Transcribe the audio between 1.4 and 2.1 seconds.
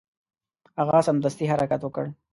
حرکت وکړ.